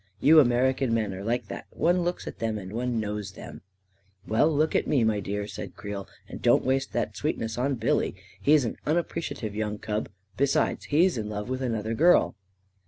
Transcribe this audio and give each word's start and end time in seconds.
You 0.19 0.39
American 0.39 0.95
men 0.95 1.13
are 1.13 1.23
like 1.23 1.47
that— 1.49 1.67
one 1.87 2.01
looks 2.01 2.25
at 2.25 2.39
them, 2.39 2.57
and 2.57 2.73
one 2.73 2.99
knows 2.99 3.33
them."" 3.33 3.61
Well, 4.27 4.51
look 4.51 4.75
at 4.75 4.87
me, 4.87 5.03
my 5.03 5.19
dear," 5.19 5.45
said 5.45 5.75
Creel," 5.75 6.07
and 6.27 6.39
74 6.39 6.39
A 6.39 6.39
KING 6.39 6.39
IN 6.39 6.39
BABYLON 6.39 6.41
don't 6.59 6.67
waste 6.67 6.89
all 6.89 6.93
that 7.03 7.15
sweetness 7.17 7.57
on 7.59 7.75
Billy. 7.75 8.15
He's 8.41 8.65
an 8.65 8.77
unappreciative 8.87 9.53
young 9.55 9.77
cub— 9.77 10.09
besides, 10.37 10.85
he's 10.85 11.19
in 11.19 11.29
love 11.29 11.49
with 11.49 11.61
another 11.61 11.93
girl." 11.93 12.35